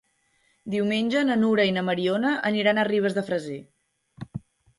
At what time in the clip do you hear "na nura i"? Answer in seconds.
1.27-1.75